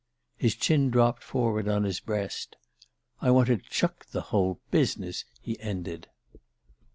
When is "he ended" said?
5.39-6.07